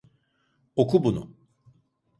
Oku 0.75 1.03
bunu. 1.03 1.33